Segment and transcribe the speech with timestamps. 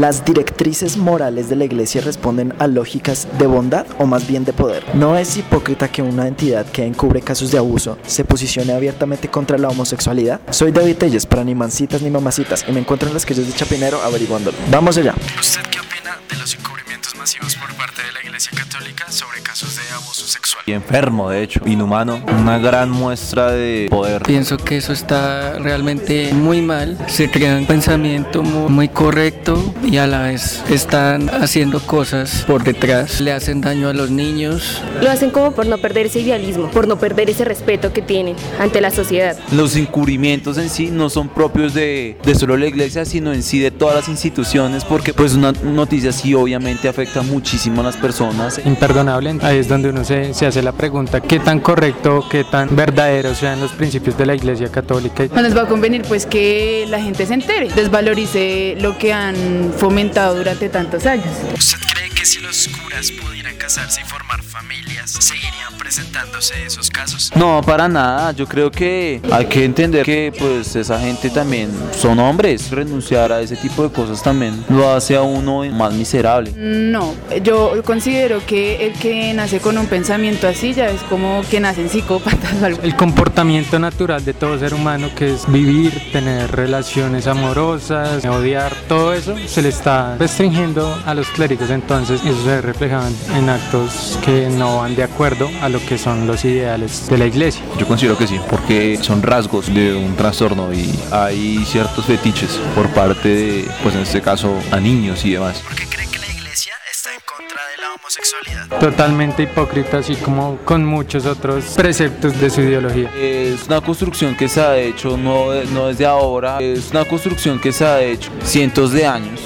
[0.00, 4.54] ¿Las directrices morales de la iglesia responden a lógicas de bondad o más bien de
[4.54, 4.82] poder?
[4.96, 9.58] No es hipócrita que una entidad que encubre casos de abuso se posicione abiertamente contra
[9.58, 10.40] la homosexualidad.
[10.48, 13.52] Soy David Telles para ni mancitas ni mamacitas y me encuentro en las calles de
[13.52, 14.56] Chapinero averiguándolo.
[14.70, 15.14] Vamos allá.
[15.38, 16.54] ¿Usted qué opina de los
[16.90, 20.64] encubrimientos masivos por parte de la Iglesia Católica sobre casos de abuso sexual?
[20.66, 22.20] Y enfermo, de hecho, inhumano.
[22.36, 24.22] Una gran muestra de poder.
[24.22, 26.98] Pienso que eso está realmente muy mal.
[27.06, 32.64] Se crea un pensamiento muy, muy correcto y a la vez están haciendo cosas por
[32.64, 33.20] detrás.
[33.20, 34.82] Le hacen daño a los niños.
[35.00, 38.34] Lo hacen como por no perder ese idealismo, por no perder ese respeto que tienen
[38.58, 39.38] ante la sociedad.
[39.52, 43.60] Los encubrimientos en sí no son propios de, de solo la iglesia, sino en sí
[43.60, 48.60] de todas las instituciones, porque pues una noticia así obviamente afecta muchísimo a las personas.
[48.64, 52.74] Imperdonable, ahí es donde uno se, se hace la pregunta, ¿qué tan correcto, qué tan
[52.74, 55.24] verdadero sean los principios de la iglesia católica?
[55.34, 59.72] No nos va a convenir pues que la gente se entere, desvalorice lo que han
[59.76, 61.26] fomentado durante tantos años.
[61.56, 65.59] ¿Usted cree que si los curas pudieran casarse y formar familias, seguirían
[65.90, 67.32] presentándose esos casos?
[67.34, 68.30] No, para nada.
[68.30, 72.70] Yo creo que hay que entender que pues esa gente también son hombres.
[72.70, 76.52] Renunciar a ese tipo de cosas también lo hace a uno más miserable.
[76.54, 81.58] No, yo considero que el que nace con un pensamiento así ya es como que
[81.58, 82.78] nacen psicópatas o algo.
[82.84, 89.12] El comportamiento natural de todo ser humano que es vivir, tener relaciones amorosas, odiar, todo
[89.12, 91.68] eso se le está restringiendo a los clérigos.
[91.70, 93.02] Entonces eso se refleja
[93.36, 97.26] en actos que no van de acuerdo a lo que son los ideales de la
[97.26, 97.62] iglesia.
[97.78, 102.88] Yo considero que sí, porque son rasgos de un trastorno y hay ciertos fetiches por
[102.90, 105.58] parte de, pues en este caso, a niños y demás.
[105.58, 108.78] ¿Por qué cree que la Iglesia está en contra de la homosexualidad?
[108.78, 113.10] Totalmente hipócrita, así como con muchos otros preceptos de su ideología.
[113.16, 117.72] Es una construcción que se ha hecho no, no desde ahora, es una construcción que
[117.72, 119.39] se ha hecho cientos de años